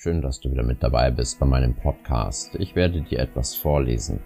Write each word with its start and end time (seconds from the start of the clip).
Schön, 0.00 0.22
dass 0.22 0.38
du 0.38 0.52
wieder 0.52 0.62
mit 0.62 0.80
dabei 0.80 1.10
bist 1.10 1.40
bei 1.40 1.46
meinem 1.46 1.74
Podcast. 1.74 2.54
Ich 2.60 2.76
werde 2.76 3.02
dir 3.02 3.18
etwas 3.18 3.56
vorlesen. 3.56 4.20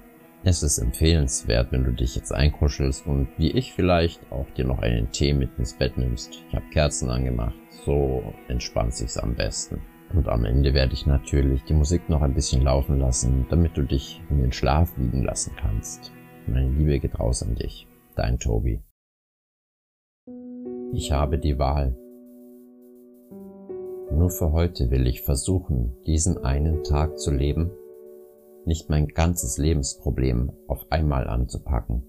Es 0.45 0.63
ist 0.63 0.77
empfehlenswert, 0.77 1.73
wenn 1.73 1.85
du 1.85 1.93
dich 1.93 2.15
jetzt 2.15 2.31
einkuschelst 2.31 3.07
und 3.07 3.29
wie 3.39 3.53
ich 3.53 3.73
vielleicht 3.73 4.21
auch 4.31 4.45
dir 4.51 4.67
noch 4.67 4.81
einen 4.81 5.11
Tee 5.13 5.33
mit 5.33 5.49
ins 5.57 5.73
Bett 5.73 5.97
nimmst. 5.97 6.45
Ich 6.47 6.55
habe 6.55 6.69
Kerzen 6.69 7.09
angemacht, 7.09 7.55
so 7.87 8.23
entspannt 8.49 8.93
sich's 8.93 9.17
am 9.17 9.35
besten. 9.35 9.81
Und 10.13 10.29
am 10.29 10.45
Ende 10.45 10.75
werde 10.75 10.93
ich 10.93 11.07
natürlich 11.07 11.65
die 11.65 11.73
Musik 11.73 12.07
noch 12.11 12.21
ein 12.21 12.35
bisschen 12.35 12.61
laufen 12.61 12.99
lassen, 12.99 13.47
damit 13.49 13.75
du 13.75 13.83
dich 13.83 14.21
in 14.29 14.43
den 14.43 14.53
Schlaf 14.53 14.93
wiegen 14.99 15.23
lassen 15.25 15.57
kannst. 15.59 16.13
Meine 16.47 16.69
Liebe 16.69 17.01
geht 17.01 17.19
raus 17.19 17.43
an 17.43 17.55
dich. 17.55 17.87
Dein 18.15 18.39
Tobi. 18.39 18.83
Ich 20.93 21.13
habe 21.13 21.39
die 21.39 21.59
Wahl. 21.59 21.97
Nur 24.15 24.29
für 24.29 24.53
heute 24.53 24.91
will 24.91 25.07
ich 25.07 25.23
versuchen, 25.23 25.97
diesen 26.07 26.45
einen 26.45 26.85
Tag 26.85 27.19
zu 27.19 27.31
leben, 27.31 27.71
nicht 28.67 28.91
mein 28.91 29.09
ganzes 29.09 29.57
Lebensproblem 29.57 30.53
auf 30.69 30.85
einmal 30.91 31.27
anzupacken. 31.27 32.03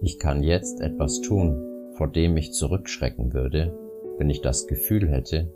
Ich 0.00 0.18
kann 0.18 0.42
jetzt 0.42 0.80
etwas 0.80 1.20
tun, 1.20 1.62
vor 1.92 2.08
dem 2.08 2.36
ich 2.38 2.52
zurückschrecken 2.52 3.34
würde, 3.34 3.76
wenn 4.16 4.30
ich 4.30 4.40
das 4.40 4.66
Gefühl 4.66 5.08
hätte, 5.08 5.52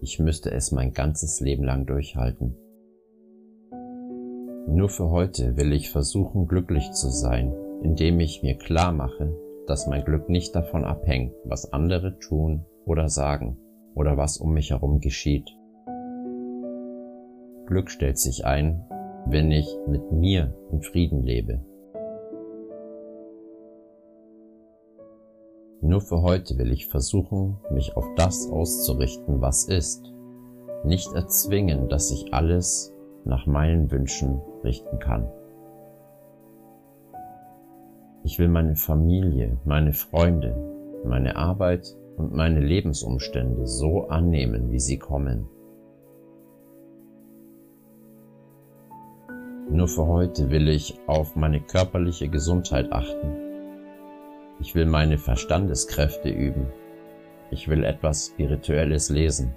ich 0.00 0.20
müsste 0.20 0.52
es 0.52 0.70
mein 0.70 0.92
ganzes 0.92 1.40
Leben 1.40 1.64
lang 1.64 1.84
durchhalten. 1.84 2.56
Nur 4.68 4.88
für 4.88 5.10
heute 5.10 5.56
will 5.56 5.72
ich 5.72 5.90
versuchen, 5.90 6.46
glücklich 6.46 6.92
zu 6.92 7.10
sein, 7.10 7.52
indem 7.82 8.20
ich 8.20 8.42
mir 8.42 8.56
klar 8.56 8.92
mache, 8.92 9.36
dass 9.66 9.88
mein 9.88 10.04
Glück 10.04 10.28
nicht 10.28 10.54
davon 10.54 10.84
abhängt, 10.84 11.34
was 11.44 11.72
andere 11.72 12.18
tun 12.20 12.64
oder 12.86 13.08
sagen 13.10 13.58
oder 13.94 14.16
was 14.16 14.38
um 14.38 14.54
mich 14.54 14.70
herum 14.70 15.00
geschieht. 15.00 15.50
Glück 17.66 17.90
stellt 17.90 18.18
sich 18.18 18.46
ein, 18.46 18.84
wenn 19.26 19.50
ich 19.50 19.68
mit 19.88 20.12
mir 20.12 20.56
in 20.70 20.80
Frieden 20.80 21.22
lebe. 21.22 21.60
Nur 25.82 26.00
für 26.00 26.22
heute 26.22 26.56
will 26.58 26.72
ich 26.72 26.86
versuchen, 26.86 27.58
mich 27.70 27.96
auf 27.96 28.06
das 28.16 28.48
auszurichten, 28.50 29.40
was 29.40 29.64
ist, 29.68 30.12
nicht 30.84 31.12
erzwingen, 31.12 31.88
dass 31.88 32.10
ich 32.10 32.32
alles 32.32 32.92
nach 33.24 33.46
meinen 33.46 33.90
Wünschen 33.90 34.40
richten 34.62 34.98
kann. 34.98 35.28
Ich 38.22 38.38
will 38.38 38.48
meine 38.48 38.76
Familie, 38.76 39.58
meine 39.64 39.92
Freunde, 39.92 40.56
meine 41.04 41.36
Arbeit 41.36 41.96
und 42.16 42.34
meine 42.34 42.60
Lebensumstände 42.60 43.66
so 43.66 44.08
annehmen, 44.08 44.70
wie 44.72 44.80
sie 44.80 44.98
kommen. 44.98 45.48
Nur 49.68 49.88
für 49.88 50.06
heute 50.06 50.50
will 50.50 50.68
ich 50.68 50.98
auf 51.06 51.36
meine 51.36 51.60
körperliche 51.60 52.28
Gesundheit 52.28 52.92
achten. 52.92 53.36
Ich 54.60 54.74
will 54.74 54.86
meine 54.86 55.18
Verstandeskräfte 55.18 56.30
üben. 56.30 56.66
Ich 57.50 57.68
will 57.68 57.84
etwas 57.84 58.28
Spirituelles 58.28 59.10
lesen. 59.10 59.52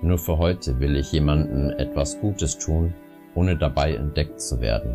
Nur 0.00 0.18
für 0.18 0.38
heute 0.38 0.78
will 0.78 0.96
ich 0.96 1.12
jemandem 1.12 1.70
etwas 1.78 2.20
Gutes 2.20 2.58
tun, 2.58 2.94
ohne 3.34 3.56
dabei 3.56 3.94
entdeckt 3.94 4.40
zu 4.40 4.60
werden. 4.60 4.94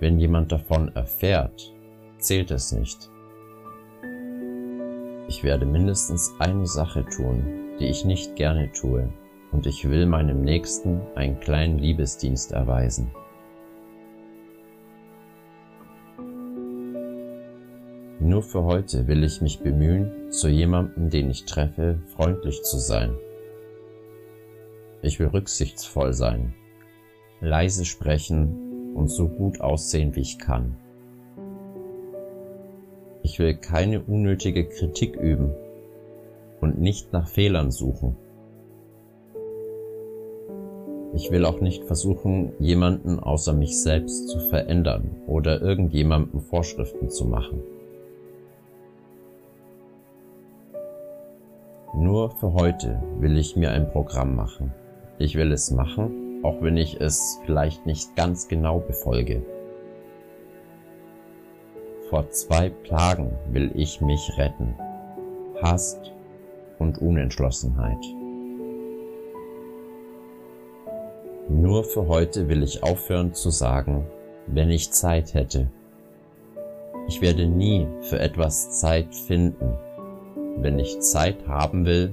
Wenn 0.00 0.18
jemand 0.18 0.50
davon 0.50 0.88
erfährt, 0.94 1.72
zählt 2.20 2.50
es 2.50 2.72
nicht. 2.72 3.10
Ich 5.28 5.44
werde 5.44 5.64
mindestens 5.64 6.34
eine 6.38 6.66
Sache 6.66 7.04
tun, 7.04 7.76
die 7.78 7.86
ich 7.86 8.04
nicht 8.04 8.36
gerne 8.36 8.72
tue, 8.72 9.12
und 9.52 9.66
ich 9.66 9.88
will 9.88 10.06
meinem 10.06 10.42
Nächsten 10.42 11.00
einen 11.14 11.40
kleinen 11.40 11.78
Liebesdienst 11.78 12.52
erweisen. 12.52 13.10
Nur 18.20 18.42
für 18.42 18.64
heute 18.64 19.06
will 19.06 19.24
ich 19.24 19.40
mich 19.40 19.60
bemühen, 19.60 20.30
zu 20.30 20.48
jemandem, 20.48 21.10
den 21.10 21.30
ich 21.30 21.46
treffe, 21.46 22.00
freundlich 22.14 22.62
zu 22.62 22.78
sein. 22.78 23.16
Ich 25.02 25.18
will 25.18 25.28
rücksichtsvoll 25.28 26.12
sein, 26.12 26.54
leise 27.40 27.84
sprechen 27.84 28.92
und 28.94 29.08
so 29.08 29.28
gut 29.28 29.60
aussehen, 29.60 30.14
wie 30.14 30.20
ich 30.20 30.38
kann. 30.38 30.76
Ich 33.30 33.38
will 33.38 33.54
keine 33.54 34.02
unnötige 34.02 34.64
Kritik 34.64 35.14
üben 35.14 35.54
und 36.60 36.80
nicht 36.80 37.12
nach 37.12 37.28
Fehlern 37.28 37.70
suchen. 37.70 38.16
Ich 41.14 41.30
will 41.30 41.44
auch 41.44 41.60
nicht 41.60 41.84
versuchen, 41.84 42.50
jemanden 42.58 43.20
außer 43.20 43.52
mich 43.52 43.80
selbst 43.80 44.30
zu 44.30 44.40
verändern 44.40 45.12
oder 45.28 45.62
irgendjemandem 45.62 46.40
Vorschriften 46.40 47.08
zu 47.08 47.24
machen. 47.24 47.62
Nur 51.94 52.30
für 52.30 52.52
heute 52.52 53.00
will 53.20 53.38
ich 53.38 53.54
mir 53.54 53.70
ein 53.70 53.92
Programm 53.92 54.34
machen. 54.34 54.74
Ich 55.20 55.36
will 55.36 55.52
es 55.52 55.70
machen, 55.70 56.40
auch 56.42 56.60
wenn 56.62 56.76
ich 56.76 57.00
es 57.00 57.38
vielleicht 57.46 57.86
nicht 57.86 58.16
ganz 58.16 58.48
genau 58.48 58.80
befolge. 58.80 59.44
Vor 62.10 62.28
zwei 62.30 62.70
Plagen 62.70 63.30
will 63.52 63.70
ich 63.76 64.00
mich 64.00 64.32
retten. 64.36 64.74
Hast 65.62 66.12
und 66.80 66.98
Unentschlossenheit. 66.98 68.04
Nur 71.48 71.84
für 71.84 72.08
heute 72.08 72.48
will 72.48 72.64
ich 72.64 72.82
aufhören 72.82 73.32
zu 73.32 73.50
sagen, 73.50 74.08
wenn 74.48 74.70
ich 74.70 74.90
Zeit 74.90 75.34
hätte. 75.34 75.70
Ich 77.06 77.20
werde 77.20 77.46
nie 77.46 77.86
für 78.00 78.18
etwas 78.18 78.80
Zeit 78.80 79.14
finden. 79.14 79.78
Wenn 80.56 80.80
ich 80.80 80.98
Zeit 80.98 81.46
haben 81.46 81.86
will, 81.86 82.12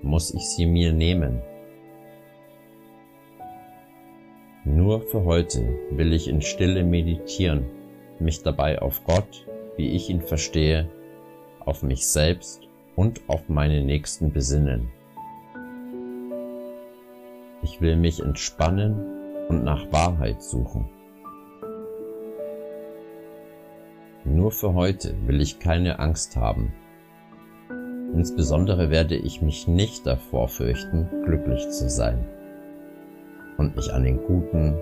muss 0.00 0.32
ich 0.32 0.48
sie 0.48 0.64
mir 0.64 0.94
nehmen. 0.94 1.42
Nur 4.64 5.02
für 5.02 5.22
heute 5.26 5.60
will 5.90 6.14
ich 6.14 6.28
in 6.28 6.40
Stille 6.40 6.82
meditieren 6.82 7.66
mich 8.20 8.42
dabei 8.42 8.80
auf 8.80 9.04
Gott, 9.04 9.46
wie 9.76 9.90
ich 9.90 10.10
ihn 10.10 10.20
verstehe, 10.20 10.88
auf 11.60 11.82
mich 11.82 12.06
selbst 12.06 12.68
und 12.96 13.20
auf 13.28 13.48
meine 13.48 13.82
Nächsten 13.82 14.32
besinnen. 14.32 14.90
Ich 17.62 17.80
will 17.80 17.96
mich 17.96 18.20
entspannen 18.20 19.46
und 19.48 19.64
nach 19.64 19.90
Wahrheit 19.90 20.42
suchen. 20.42 20.88
Nur 24.24 24.52
für 24.52 24.74
heute 24.74 25.14
will 25.26 25.40
ich 25.40 25.58
keine 25.58 25.98
Angst 25.98 26.36
haben. 26.36 26.72
Insbesondere 28.14 28.90
werde 28.90 29.16
ich 29.16 29.42
mich 29.42 29.66
nicht 29.66 30.06
davor 30.06 30.48
fürchten, 30.48 31.08
glücklich 31.24 31.68
zu 31.70 31.88
sein 31.90 32.26
und 33.58 33.76
mich 33.76 33.92
an 33.92 34.04
den 34.04 34.22
guten, 34.22 34.76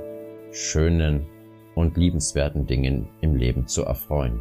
schönen 0.52 1.26
und 1.74 1.96
liebenswerten 1.96 2.66
Dingen 2.66 3.08
im 3.20 3.36
Leben 3.36 3.66
zu 3.66 3.84
erfreuen. 3.84 4.40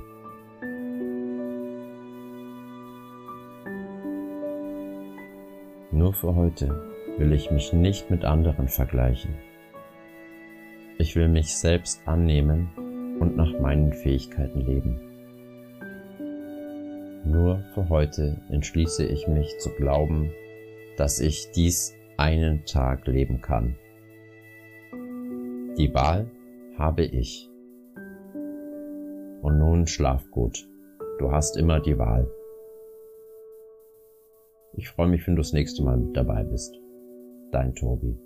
Nur 5.92 6.14
für 6.14 6.36
heute 6.36 6.92
will 7.18 7.34
ich 7.34 7.52
mich 7.52 7.74
nicht 7.74 8.10
mit 8.10 8.26
anderen 8.26 8.68
vergleichen. 8.68 9.36
Ich 10.98 11.16
will 11.16 11.28
mich 11.28 11.56
selbst 11.56 12.08
annehmen 12.08 13.18
und 13.20 13.36
nach 13.36 13.60
meinen 13.60 13.94
Fähigkeiten 13.94 14.62
leben. 14.62 15.00
Nur 17.26 17.64
für 17.74 17.90
heute 17.90 18.42
entschließe 18.50 19.06
ich 19.06 19.28
mich 19.28 19.60
zu 19.60 19.70
glauben, 19.72 20.32
dass 20.98 21.20
ich 21.20 21.52
dies 21.52 21.94
einen 22.18 22.66
Tag 22.66 23.08
leben 23.08 23.42
kann. 23.42 23.76
Die 25.78 25.94
Wahl 25.94 26.30
habe 26.82 27.04
ich. 27.04 27.48
Und 29.42 29.58
nun 29.60 29.88
schlaf 29.88 30.30
gut. 30.32 30.68
Du 31.20 31.32
hast 31.32 31.56
immer 31.56 31.80
die 31.80 31.98
Wahl. 31.98 32.30
Ich 34.74 34.90
freue 34.90 35.08
mich, 35.08 35.26
wenn 35.28 35.36
du 35.36 35.42
das 35.42 35.54
nächste 35.54 35.84
Mal 35.84 35.98
mit 35.98 36.18
dabei 36.18 36.44
bist. 36.44 36.76
Dein 37.52 37.76
Tobi. 37.76 38.18